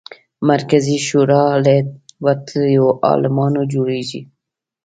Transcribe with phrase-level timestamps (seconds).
[0.49, 1.75] مرکزي شورا له
[2.25, 4.21] وتلیو عالمانو جوړېږي.